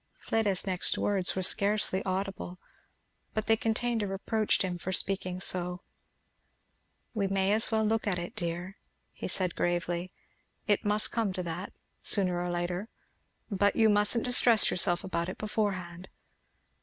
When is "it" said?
8.17-8.35, 10.65-10.83, 15.29-15.37